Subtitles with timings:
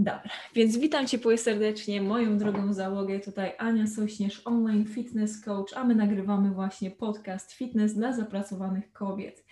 [0.00, 5.84] Dobra, więc witam Cię serdecznie, moją drogą załogę, tutaj Ania Sośnierz, online fitness coach, a
[5.84, 9.44] my nagrywamy właśnie podcast Fitness dla zapracowanych kobiet.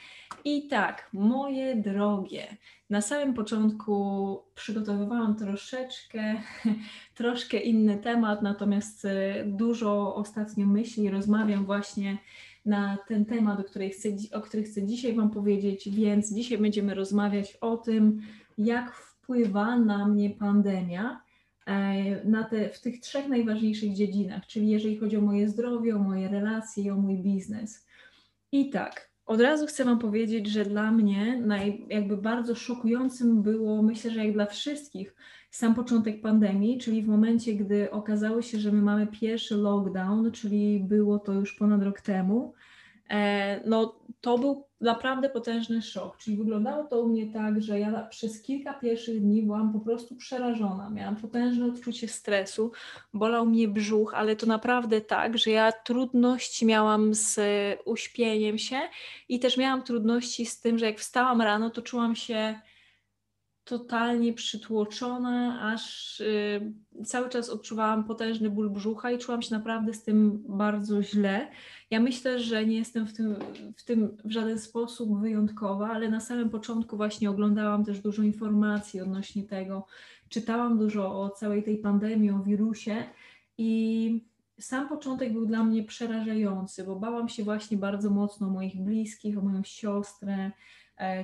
[0.44, 2.56] I tak, moje drogie,
[2.90, 6.34] na samym początku przygotowywałam troszeczkę,
[7.14, 12.18] troszkę inny temat, natomiast e, dużo ostatnio myśli, rozmawiam właśnie
[12.64, 14.08] na ten temat, o, której chcę,
[14.64, 18.20] chcę dzisiaj Wam powiedzieć, więc dzisiaj będziemy rozmawiać o tym,
[18.58, 21.20] jak wpływa na mnie pandemia
[21.66, 25.98] e, na te, w tych trzech najważniejszych dziedzinach, czyli jeżeli chodzi o moje zdrowie, o
[25.98, 27.86] moje relacje i o mój biznes.
[28.52, 33.82] I tak, od razu chcę Wam powiedzieć, że dla mnie naj, jakby bardzo szokującym było,
[33.82, 35.14] myślę, że jak dla wszystkich,
[35.50, 40.80] sam początek pandemii, czyli w momencie, gdy okazało się, że my mamy pierwszy lockdown, czyli
[40.80, 42.54] było to już ponad rok temu,
[43.10, 46.18] e, no to był naprawdę potężny szok.
[46.18, 50.16] Czyli wyglądało to u mnie tak, że ja przez kilka pierwszych dni byłam po prostu
[50.16, 50.90] przerażona.
[50.90, 52.72] Miałam potężne odczucie stresu,
[53.14, 57.40] bolał mnie brzuch, ale to naprawdę tak, że ja trudności miałam z
[57.84, 58.80] uśpieniem się
[59.28, 62.60] i też miałam trudności z tym, że jak wstałam rano, to czułam się
[63.68, 66.72] totalnie przytłoczona, aż y,
[67.04, 71.48] cały czas odczuwałam potężny ból brzucha i czułam się naprawdę z tym bardzo źle.
[71.90, 73.36] Ja myślę, że nie jestem w tym,
[73.76, 79.00] w tym w żaden sposób wyjątkowa, ale na samym początku właśnie oglądałam też dużo informacji
[79.00, 79.86] odnośnie tego,
[80.28, 83.04] czytałam dużo o całej tej pandemii, o wirusie
[83.58, 84.24] i
[84.60, 89.38] sam początek był dla mnie przerażający, bo bałam się właśnie bardzo mocno o moich bliskich,
[89.38, 90.50] o moją siostrę,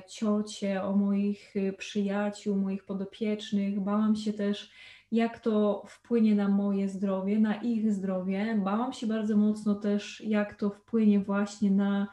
[0.07, 3.79] ciocie, o moich y, przyjaciół, moich podopiecznych.
[3.79, 4.71] Bałam się też,
[5.11, 8.61] jak to wpłynie na moje zdrowie, na ich zdrowie.
[8.63, 12.07] Bałam się bardzo mocno też, jak to wpłynie właśnie na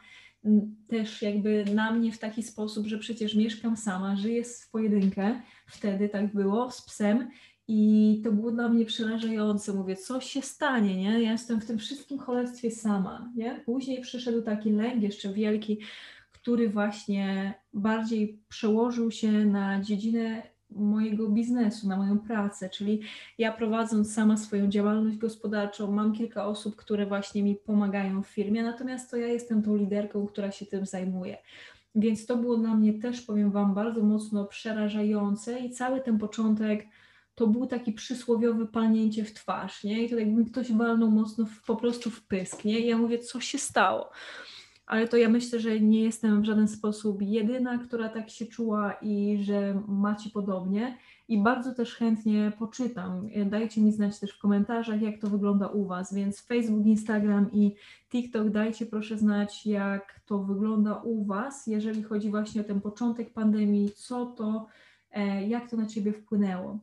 [0.87, 6.09] też jakby na mnie w taki sposób, że przecież mieszkam sama, żyję w pojedynkę, wtedy
[6.09, 7.29] tak było, z psem
[7.67, 9.73] i to było dla mnie przerażające.
[9.73, 11.23] Mówię, co się stanie, nie?
[11.23, 13.61] Ja jestem w tym wszystkim cholerstwie sama, nie?
[13.65, 15.79] Później przyszedł taki lęk jeszcze wielki,
[16.43, 23.01] który właśnie bardziej przełożył się na dziedzinę mojego biznesu, na moją pracę, czyli
[23.37, 28.63] ja prowadząc sama swoją działalność gospodarczą, mam kilka osób, które właśnie mi pomagają w firmie,
[28.63, 31.37] natomiast to ja jestem tą liderką, która się tym zajmuje.
[31.95, 36.87] Więc to było dla mnie też, powiem Wam, bardzo mocno przerażające i cały ten początek
[37.35, 40.03] to był taki przysłowiowy palnięcie w twarz, nie?
[40.03, 42.79] I to jakby ktoś walnął mocno w, po prostu w pysk, nie?
[42.79, 44.09] I ja mówię, co się stało?
[44.85, 48.93] Ale to ja myślę, że nie jestem w żaden sposób jedyna, która tak się czuła
[49.01, 50.97] i że macie podobnie.
[51.27, 53.29] I bardzo też chętnie poczytam.
[53.45, 56.13] Dajcie mi znać też w komentarzach, jak to wygląda u Was.
[56.13, 57.75] Więc Facebook, Instagram i
[58.09, 63.33] TikTok dajcie proszę znać, jak to wygląda u Was, jeżeli chodzi właśnie o ten początek
[63.33, 64.67] pandemii, co to,
[65.11, 66.79] e, jak to na Ciebie wpłynęło.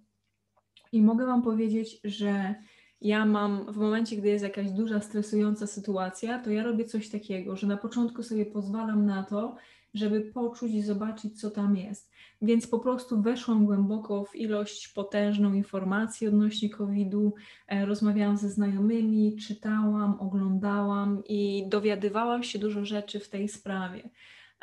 [0.93, 2.55] I mogę Wam powiedzieć, że
[3.00, 7.56] ja mam w momencie, gdy jest jakaś duża, stresująca sytuacja, to ja robię coś takiego,
[7.56, 9.56] że na początku sobie pozwalam na to,
[9.94, 12.11] żeby poczuć i zobaczyć, co tam jest.
[12.43, 17.35] Więc po prostu weszłam głęboko w ilość potężną informacji odnośnie COVID-u,
[17.67, 24.11] e, rozmawiałam ze znajomymi, czytałam, oglądałam i dowiadywałam się dużo rzeczy w tej sprawie,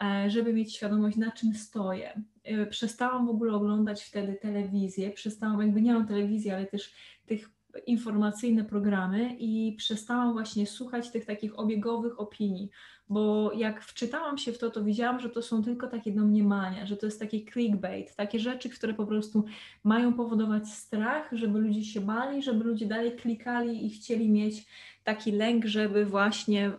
[0.01, 2.22] e, żeby mieć świadomość, na czym stoję.
[2.44, 6.94] E, przestałam w ogóle oglądać wtedy telewizję, przestałam, jakby nie mam telewizji, ale też
[7.25, 12.69] tych informacyjne programy i przestałam właśnie słuchać tych takich obiegowych opinii,
[13.09, 16.97] bo jak wczytałam się w to, to widziałam, że to są tylko takie domniemania, że
[16.97, 19.45] to jest taki clickbait, takie rzeczy, które po prostu
[19.83, 24.65] mają powodować strach, żeby ludzie się bali, żeby ludzie dalej klikali i chcieli mieć
[25.03, 26.71] taki lęk, żeby właśnie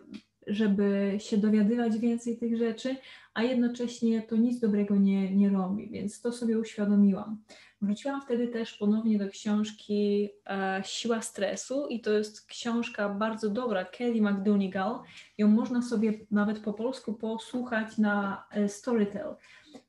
[0.46, 2.96] żeby się dowiadywać więcej tych rzeczy,
[3.34, 7.38] a jednocześnie to nic dobrego nie, nie robi, więc to sobie uświadomiłam.
[7.82, 13.84] Wróciłam wtedy też ponownie do książki e, Siła stresu i to jest książka bardzo dobra,
[13.84, 15.00] Kelly McDougall.
[15.38, 19.34] Ją można sobie nawet po polsku posłuchać na e, Storytel.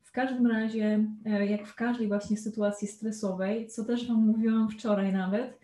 [0.04, 5.14] W każdym razie, e, jak w każdej właśnie sytuacji stresowej, co też Wam mówiłam wczoraj
[5.14, 5.60] nawet,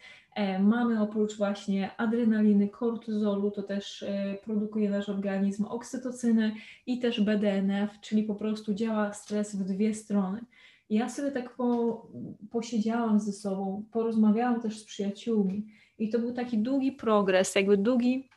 [0.59, 4.05] mamy oprócz właśnie adrenaliny, kortyzolu, to też
[4.43, 6.51] produkuje nasz organizm oksytocynę
[6.85, 10.41] i też BDNF, czyli po prostu działa stres w dwie strony.
[10.89, 12.07] Ja sobie tak po,
[12.51, 15.65] posiedziałam ze sobą, porozmawiałam też z przyjaciółmi.
[15.99, 18.29] I to był taki długi progres, jakby długi,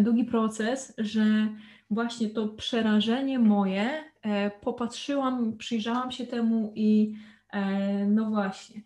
[0.00, 1.48] długi proces, że
[1.90, 3.90] właśnie to przerażenie moje,
[4.22, 7.14] e, popatrzyłam, przyjrzałam się temu i
[7.52, 8.82] e, no właśnie,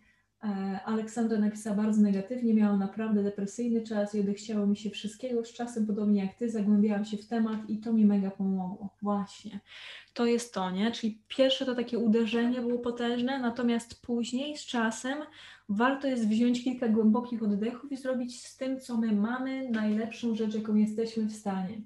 [0.85, 5.45] Aleksandra napisała bardzo negatywnie, miałam naprawdę depresyjny czas i odechciało mi się wszystkiego.
[5.45, 8.89] Z czasem, podobnie jak ty, zagłębiałam się w temat i to mi mega pomogło.
[9.01, 9.59] Właśnie.
[10.13, 10.91] To jest to, nie?
[10.91, 15.17] Czyli pierwsze to takie uderzenie było potężne, natomiast później z czasem
[15.69, 20.55] warto jest wziąć kilka głębokich oddechów i zrobić z tym, co my mamy, najlepszą rzecz,
[20.55, 21.81] jaką jesteśmy w stanie.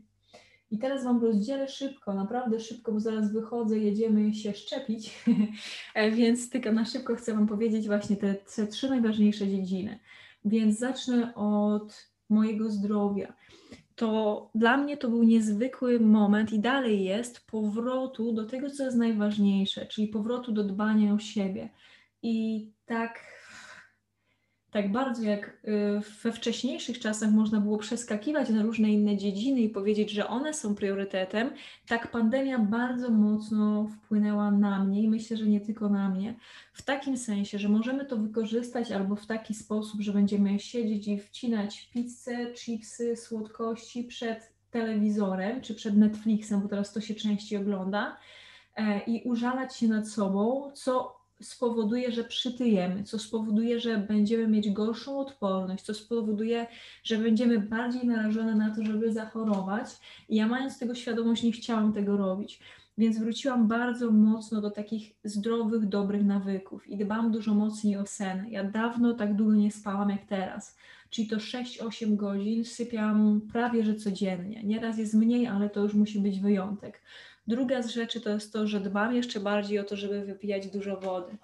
[0.73, 5.23] I teraz Wam rozdzielę szybko, naprawdę szybko, bo zaraz wychodzę, jedziemy się szczepić,
[5.95, 9.99] e, więc tylko na szybko chcę Wam powiedzieć właśnie te, te trzy najważniejsze dziedziny.
[10.45, 13.33] Więc zacznę od mojego zdrowia.
[13.95, 18.97] To dla mnie to był niezwykły moment i dalej jest powrotu do tego, co jest
[18.97, 21.69] najważniejsze, czyli powrotu do dbania o siebie.
[22.21, 23.19] I tak
[24.73, 29.69] tak bardzo jak y, we wcześniejszych czasach można było przeskakiwać na różne inne dziedziny i
[29.69, 31.51] powiedzieć, że one są priorytetem,
[31.87, 36.35] tak pandemia bardzo mocno wpłynęła na mnie i myślę, że nie tylko na mnie.
[36.73, 41.19] W takim sensie, że możemy to wykorzystać albo w taki sposób, że będziemy siedzieć i
[41.19, 48.17] wcinać pizzę, chipsy, słodkości przed telewizorem czy przed Netflixem, bo teraz to się częściej ogląda,
[48.75, 54.71] e, i użalać się nad sobą, co spowoduje, że przytyjemy, co spowoduje, że będziemy mieć
[54.71, 56.67] gorszą odporność, co spowoduje,
[57.03, 59.87] że będziemy bardziej narażone na to, żeby zachorować.
[60.29, 62.59] I ja mając tego świadomość, nie chciałam tego robić.
[62.97, 68.45] Więc wróciłam bardzo mocno do takich zdrowych, dobrych nawyków i dbam dużo mocniej o sen.
[68.49, 70.77] Ja dawno tak długo nie spałam jak teraz.
[71.09, 74.63] Czyli to 6-8 godzin sypiam prawie że codziennie.
[74.63, 77.01] Nieraz jest mniej, ale to już musi być wyjątek.
[77.47, 80.97] Druga z rzeczy to jest to, że dbam jeszcze bardziej o to, żeby wypijać dużo
[80.97, 81.37] wody.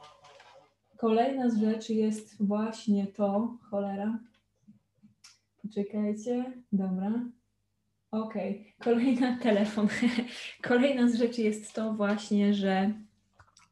[0.97, 4.19] Kolejna z rzeczy jest właśnie to, cholera.
[5.61, 7.11] Poczekajcie, dobra.
[8.11, 8.93] Okej, okay.
[8.93, 9.87] kolejna telefon.
[10.61, 12.93] Kolejna z rzeczy jest to właśnie, że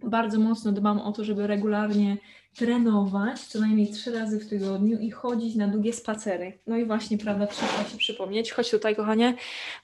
[0.03, 2.17] bardzo mocno dbam o to, żeby regularnie
[2.57, 6.53] trenować co najmniej trzy razy w tygodniu i chodzić na długie spacery.
[6.67, 8.51] No i właśnie, prawda, trzeba się przypomnieć.
[8.51, 9.35] Chodź tutaj, kochanie.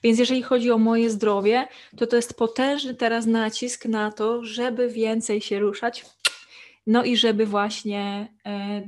[0.02, 4.88] Więc jeżeli chodzi o moje zdrowie, to to jest potężny teraz nacisk na to, żeby
[4.88, 6.04] więcej się ruszać,
[6.86, 8.82] no i żeby właśnie e,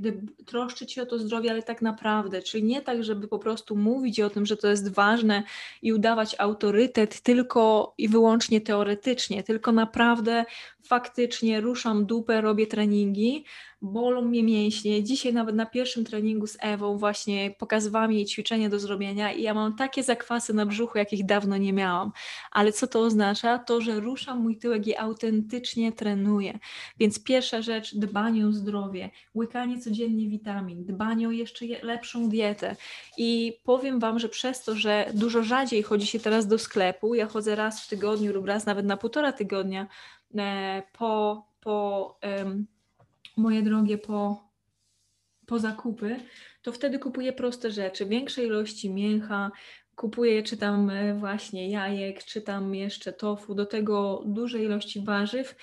[0.47, 4.21] troszczyć się o to zdrowie, ale tak naprawdę, czyli nie tak, żeby po prostu mówić
[4.21, 5.43] o tym, że to jest ważne
[5.83, 10.45] i udawać autorytet tylko i wyłącznie teoretycznie, tylko naprawdę
[10.83, 13.45] faktycznie ruszam dupę, robię treningi,
[13.87, 15.05] bolą mnie mięśnie.
[15.05, 19.55] Dzisiaj nawet na pierwszym treningu z Ewą właśnie pokazywałam jej ćwiczenie do zrobienia i ja
[19.55, 22.13] mam takie zakwasy na brzuchu, jakich dawno nie miałam.
[22.51, 23.59] Ale co to oznacza?
[23.59, 26.59] To, że ruszam mój tyłek i autentycznie trenuję.
[26.99, 32.77] Więc pierwsza rzecz, dbanie o zdrowie, łykanie codziennie witamin, dbanie o jeszcze lepszą dietę.
[33.19, 37.27] I powiem Wam, że przez to, że dużo rzadziej chodzi się teraz do sklepu, ja
[37.27, 39.87] chodzę raz w tygodniu lub raz nawet na półtora tygodnia,
[40.35, 42.19] E, po, po
[43.37, 44.51] moje drogie, po,
[45.47, 46.17] po zakupy,
[46.63, 49.51] to wtedy kupuję proste rzeczy, większe ilości mięcha,
[49.95, 55.57] kupuję czy tam e, właśnie jajek, czy tam jeszcze tofu, do tego duże ilości warzyw,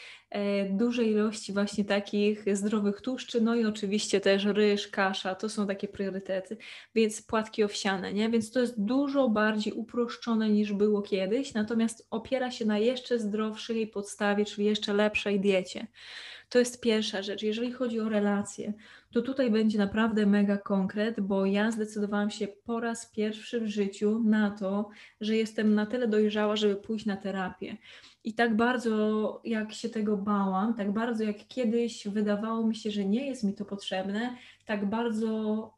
[0.70, 5.88] duże ilości właśnie takich zdrowych tłuszczy, no i oczywiście też ryż, kasza, to są takie
[5.88, 6.58] priorytety,
[6.96, 8.30] więc płatki owsiane, nie?
[8.30, 13.88] Więc to jest dużo bardziej uproszczone niż było kiedyś, natomiast opiera się na jeszcze zdrowszej
[13.88, 15.88] podstawie, czyli jeszcze lepszej diecie.
[16.50, 17.44] To jest pierwsza rzecz.
[17.44, 18.74] Jeżeli chodzi o relacje,
[19.12, 24.22] to tutaj będzie naprawdę mega konkret, bo ja zdecydowałam się po raz pierwszy w życiu
[24.26, 24.90] na to,
[25.22, 27.78] że jestem na tyle dojrzała, żeby pójść na terapię.
[28.24, 33.06] I tak bardzo jak się tego bałam, tak bardzo jak kiedyś wydawało mi się, że
[33.06, 35.74] nie jest mi to potrzebne, tak bardzo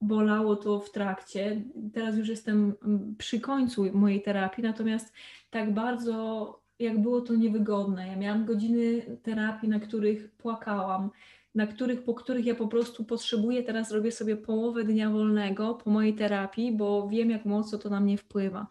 [0.00, 1.62] bolało to w trakcie.
[1.94, 2.74] Teraz już jestem
[3.18, 5.12] przy końcu mojej terapii, natomiast
[5.50, 8.08] tak bardzo jak było to niewygodne.
[8.08, 11.10] Ja miałam godziny terapii, na których płakałam,
[11.54, 15.90] na których, po których ja po prostu potrzebuję, teraz robię sobie połowę dnia wolnego po
[15.90, 18.66] mojej terapii, bo wiem, jak mocno to na mnie wpływa.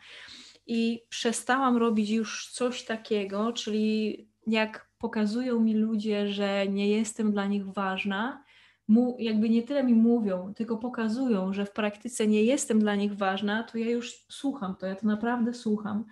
[0.68, 7.48] I przestałam robić już coś takiego, czyli jak pokazują mi ludzie, że nie jestem dla
[7.48, 8.44] nich ważna,
[8.88, 13.14] mu, jakby nie tyle mi mówią, tylko pokazują, że w praktyce nie jestem dla nich
[13.14, 16.06] ważna, to ja już słucham to, ja to naprawdę słucham.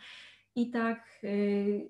[0.55, 1.87] I tak y,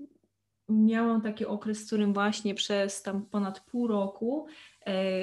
[0.70, 4.48] miałam taki okres, w którym właśnie przez tam ponad pół roku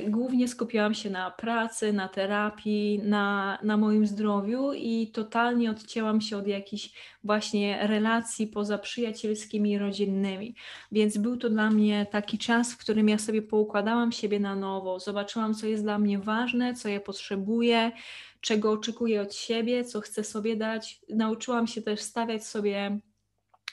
[0.08, 6.36] głównie skupiałam się na pracy, na terapii, na, na moim zdrowiu i totalnie odcięłam się
[6.36, 6.90] od jakichś
[7.24, 10.54] właśnie relacji poza przyjacielskimi i rodzinnymi.
[10.92, 15.00] Więc był to dla mnie taki czas, w którym ja sobie poukładałam siebie na nowo,
[15.00, 17.92] zobaczyłam, co jest dla mnie ważne, co ja potrzebuję,
[18.40, 21.00] czego oczekuję od siebie, co chcę sobie dać.
[21.08, 22.98] Nauczyłam się też stawiać sobie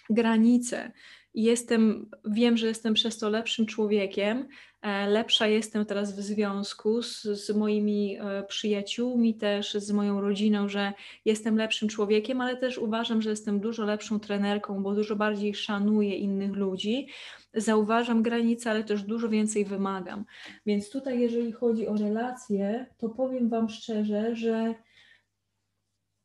[0.09, 0.91] granice.
[1.33, 4.68] Jestem, wiem, że jestem przez to lepszym człowiekiem, E,
[5.07, 10.93] lepsza jestem teraz w związku z, z moimi e, przyjaciółmi, też z moją rodziną, że
[11.25, 16.15] jestem lepszym człowiekiem, ale też uważam, że jestem dużo lepszą trenerką, bo dużo bardziej szanuję
[16.15, 17.07] innych ludzi.
[17.53, 20.25] Zauważam granice, ale też dużo więcej wymagam.
[20.65, 24.75] Więc tutaj, jeżeli chodzi o relacje, to powiem Wam szczerze, że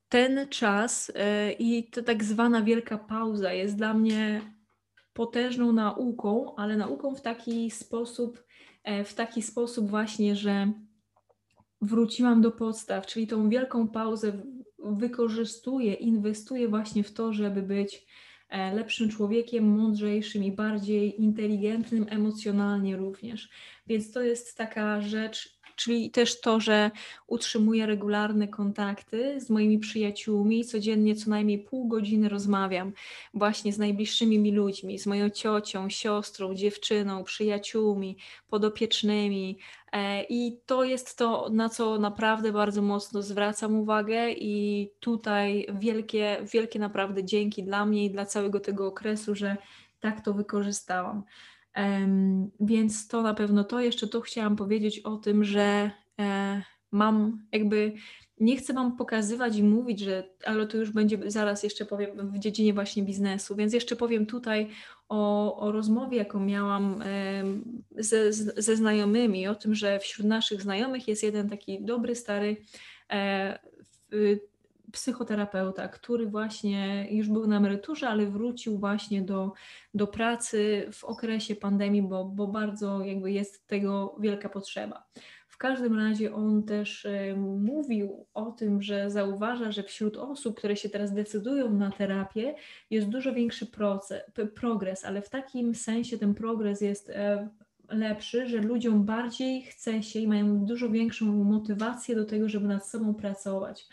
[0.09, 4.41] ten czas e, i to tak zwana wielka pauza jest dla mnie
[5.15, 8.44] potężną nauką, ale nauką w taki sposób, e,
[9.05, 10.73] w taki sposób właśnie, że
[11.81, 14.33] wróciłam do podstaw, czyli tą wielką pauzę
[14.79, 18.07] wykorzystuję, inwestuję właśnie w to, żeby być
[18.49, 23.49] e, lepszym człowiekiem, mądrzejszym i bardziej inteligentnym emocjonalnie również.
[23.87, 26.91] Więc to jest taka rzecz, czyli też to, że
[27.27, 32.93] utrzymuję regularne kontakty z moimi przyjaciółmi, codziennie co najmniej pół godziny rozmawiam
[33.35, 38.17] właśnie z najbliższymi mi ludźmi, z moją ciocią, siostrą, dziewczyną, przyjaciółmi,
[38.49, 39.59] podopiecznymi.
[39.93, 46.39] E, I to jest to, na co naprawdę bardzo mocno zwracam uwagę, i tutaj wielkie,
[46.53, 49.57] wielkie naprawdę dzięki dla mnie i dla całego tego okresu, że
[50.01, 51.23] tak to wykorzystałam.
[52.61, 53.81] Więc to na pewno to.
[53.81, 55.91] Jeszcze tu chciałam powiedzieć o tym, że
[56.21, 56.63] e,
[56.93, 57.93] mam jakby,
[58.41, 62.39] nie chcę Wam pokazywać i mówić, że, ale to już będzie zaraz jeszcze powiem w
[62.39, 64.69] dziedzinie właśnie biznesu, więc jeszcze powiem tutaj
[65.09, 67.03] o, o rozmowie, jaką miałam
[67.99, 72.57] ze, ze znajomymi, o tym, że wśród naszych znajomych jest jeden taki dobry, stary
[73.11, 73.59] e,
[74.95, 79.53] psychoterapeuta, który właśnie już był na emeryturze, ale wrócił właśnie do,
[79.95, 85.07] do pracy w okresie pandemii, bo, bo bardzo jakby jest tego wielka potrzeba.
[85.55, 90.89] W każdym razie on też mówił o tym, że zauważa, że wśród osób, które się
[90.89, 92.55] teraz decydują na terapię,
[92.91, 94.23] jest dużo większy proces,
[94.55, 97.49] progres, ale w takim sensie ten progres jest e,
[97.89, 102.87] lepszy, że ludziom bardziej chce się i mają dużo większą motywację do tego, żeby nad
[102.87, 103.89] sobą pracować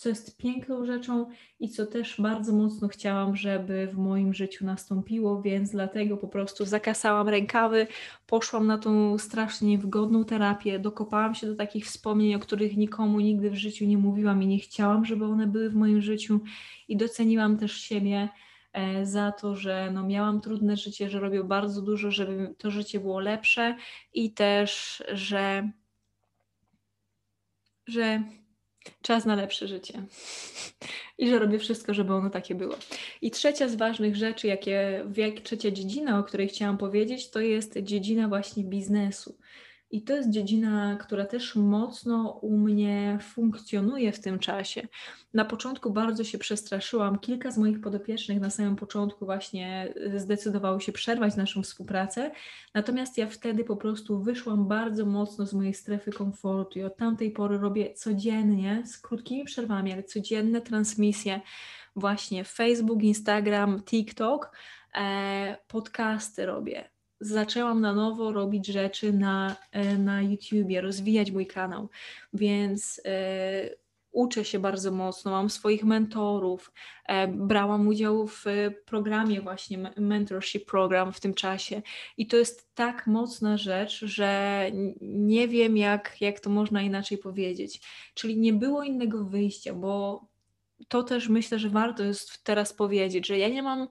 [0.00, 1.26] co jest piękną rzeczą
[1.58, 6.64] i co też bardzo mocno chciałam, żeby w moim życiu nastąpiło, więc dlatego po prostu
[6.64, 7.86] zakasałam rękawy,
[8.26, 13.50] poszłam na tą strasznie niewygodną terapię, dokopałam się do takich wspomnień, o których nikomu nigdy
[13.50, 16.40] w życiu nie mówiłam i nie chciałam, żeby one były w moim życiu
[16.88, 18.28] i doceniłam też siebie
[18.72, 23.00] e, za to, że no miałam trudne życie, że robię bardzo dużo, żeby to życie
[23.00, 23.76] było lepsze
[24.12, 25.70] i też, że
[27.86, 28.22] że
[29.02, 30.02] Czas na lepsze życie.
[31.18, 32.76] I że robię wszystko, żeby ono takie było.
[33.22, 37.78] I trzecia z ważnych rzeczy, jakie, jak trzecia dziedzina, o której chciałam powiedzieć, to jest
[37.78, 39.34] dziedzina właśnie biznesu.
[39.90, 44.88] I to jest dziedzina, która też mocno u mnie funkcjonuje w tym czasie.
[45.34, 47.18] Na początku bardzo się przestraszyłam.
[47.18, 52.30] Kilka z moich podopiecznych na samym początku właśnie zdecydowało się przerwać naszą współpracę.
[52.74, 57.30] Natomiast ja wtedy po prostu wyszłam bardzo mocno z mojej strefy komfortu i od tamtej
[57.30, 61.40] pory robię codziennie, z krótkimi przerwami, ale codzienne transmisje
[61.96, 64.52] właśnie Facebook, Instagram, TikTok,
[64.94, 71.88] e, podcasty robię zaczęłam na nowo robić rzeczy na, e, na YouTubie, rozwijać mój kanał,
[72.32, 73.70] więc e,
[74.12, 76.72] uczę się bardzo mocno, mam swoich mentorów,
[77.06, 78.44] e, brałam udział w
[78.86, 81.82] programie właśnie, mentorship program w tym czasie.
[82.16, 84.64] I to jest tak mocna rzecz, że
[85.00, 87.80] nie wiem jak, jak to można inaczej powiedzieć,
[88.14, 90.24] czyli nie było innego wyjścia, bo
[90.88, 93.88] to też myślę, że warto jest teraz powiedzieć, że ja nie mam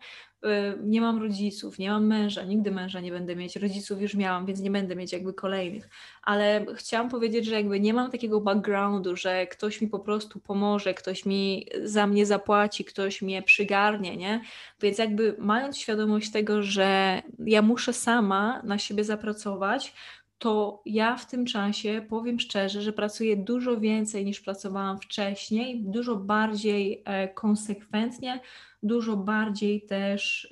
[0.84, 4.60] nie mam rodziców, nie mam męża, nigdy męża nie będę mieć, rodziców już miałam, więc
[4.60, 5.90] nie będę mieć jakby kolejnych.
[6.24, 10.94] Ale chciałam powiedzieć, że jakby nie mam takiego backgroundu, że ktoś mi po prostu pomoże,
[10.94, 14.42] ktoś mi za mnie zapłaci, ktoś mnie przygarnie, nie?
[14.82, 19.94] Więc jakby mając świadomość tego, że ja muszę sama na siebie zapracować,
[20.40, 26.16] to ja w tym czasie powiem szczerze, że pracuję dużo więcej niż pracowałam wcześniej, dużo
[26.16, 28.40] bardziej e, konsekwentnie,
[28.84, 30.50] dużo bardziej też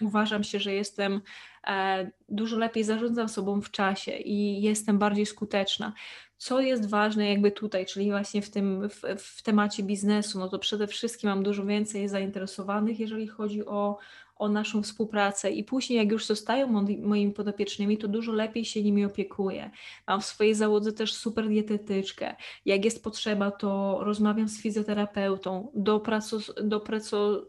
[0.00, 1.20] uważam się, że jestem
[1.66, 5.92] e, dużo lepiej zarządzam sobą w czasie i jestem bardziej skuteczna.
[6.36, 10.58] Co jest ważne jakby tutaj, czyli właśnie w tym w, w temacie biznesu, no to
[10.58, 13.98] przede wszystkim mam dużo więcej zainteresowanych, jeżeli chodzi o
[14.36, 19.04] o naszą współpracę i później jak już zostają moimi podopiecznymi, to dużo lepiej się nimi
[19.04, 19.70] opiekuję.
[20.06, 22.36] Mam w swojej załodze też super dietetyczkę.
[22.64, 25.72] Jak jest potrzeba, to rozmawiam z fizjoterapeutą,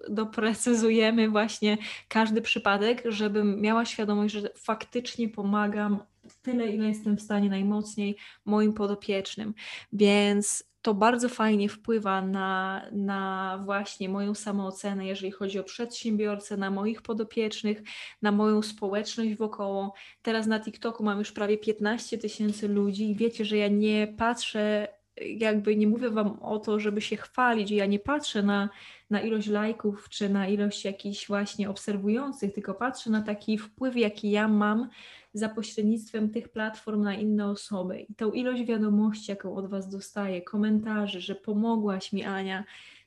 [0.09, 5.99] doprecyzujemy właśnie każdy przypadek, żebym miała świadomość, że faktycznie pomagam
[6.43, 9.53] tyle, ile jestem w stanie najmocniej moim podopiecznym.
[9.93, 16.71] Więc to bardzo fajnie wpływa na, na właśnie moją samoocenę, jeżeli chodzi o przedsiębiorcę, na
[16.71, 17.81] moich podopiecznych,
[18.21, 19.93] na moją społeczność wokoło.
[20.21, 24.87] Teraz na TikToku mam już prawie 15 tysięcy ludzi i wiecie, że ja nie patrzę,
[25.17, 28.69] jakby nie mówię Wam o to, żeby się chwalić, ja nie patrzę na,
[29.09, 34.31] na ilość lajków czy na ilość jakichś właśnie obserwujących, tylko patrzę na taki wpływ, jaki
[34.31, 34.89] ja mam
[35.33, 37.99] za pośrednictwem tych platform na inne osoby.
[37.99, 42.63] I tą ilość wiadomości, jaką od Was dostaję, komentarzy, że pomogłaś mi, Ania,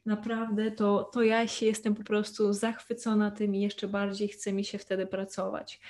[0.07, 4.65] naprawdę to, to ja się jestem po prostu zachwycona tym i jeszcze bardziej chce mi
[4.65, 5.81] się wtedy pracować.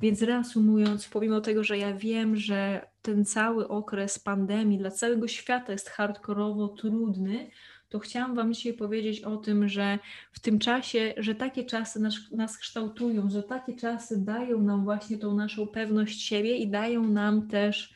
[0.00, 5.72] Więc reasumując, pomimo tego, że ja wiem, że ten cały okres pandemii dla całego świata
[5.72, 7.50] jest hardkorowo trudny,
[7.94, 9.98] to chciałam Wam dzisiaj powiedzieć o tym, że
[10.32, 15.18] w tym czasie, że takie czasy nas, nas kształtują, że takie czasy dają nam właśnie
[15.18, 17.94] tą naszą pewność siebie i dają nam też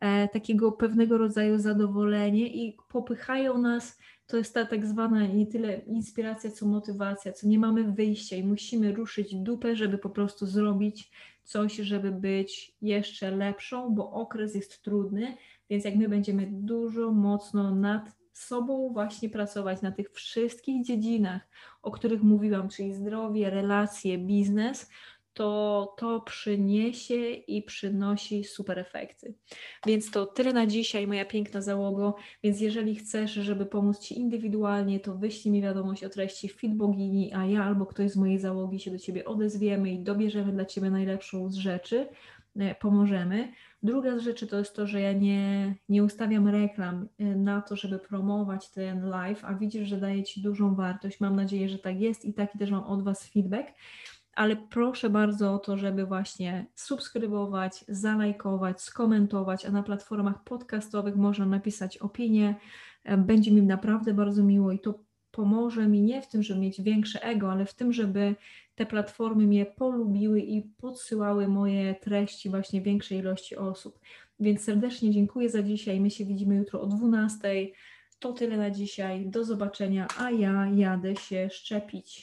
[0.00, 3.98] e, takiego pewnego rodzaju zadowolenie i popychają nas.
[4.26, 8.44] To jest ta tak zwana nie tyle inspiracja, co motywacja, co nie mamy wyjścia i
[8.44, 11.10] musimy ruszyć dupę, żeby po prostu zrobić
[11.44, 15.36] coś, żeby być jeszcze lepszą, bo okres jest trudny,
[15.70, 21.48] więc jak my będziemy dużo mocno nad sobą właśnie pracować na tych wszystkich dziedzinach,
[21.82, 24.90] o których mówiłam, czyli zdrowie, relacje, biznes,
[25.38, 29.34] to to przyniesie i przynosi super efekty.
[29.86, 32.16] Więc to tyle na dzisiaj, moja piękna załogo.
[32.42, 37.46] Więc jeżeli chcesz, żeby pomóc Ci indywidualnie, to wyślij mi wiadomość o treści Fitbogini, a
[37.46, 41.50] ja albo ktoś z mojej załogi się do Ciebie odezwiemy i dobierzemy dla Ciebie najlepszą
[41.50, 42.08] z rzeczy,
[42.56, 43.52] e, pomożemy.
[43.82, 47.76] Druga z rzeczy to jest to, że ja nie, nie ustawiam reklam y, na to,
[47.76, 51.20] żeby promować ten live, a widzisz, że daje Ci dużą wartość.
[51.20, 53.68] Mam nadzieję, że tak jest i taki też mam od Was feedback.
[54.34, 61.46] Ale proszę bardzo o to, żeby właśnie subskrybować, zalajkować, skomentować, a na platformach podcastowych można
[61.46, 62.54] napisać opinię.
[63.04, 64.94] E, będzie mi naprawdę bardzo miło i to
[65.38, 68.34] pomoże mi nie w tym, żeby mieć większe ego, ale w tym, żeby
[68.74, 73.98] te platformy mnie polubiły i podsyłały moje treści właśnie większej ilości osób.
[74.40, 76.00] Więc serdecznie dziękuję za dzisiaj.
[76.00, 77.48] My się widzimy jutro o 12.
[78.18, 79.26] To tyle na dzisiaj.
[79.26, 82.22] Do zobaczenia, a ja jadę się szczepić.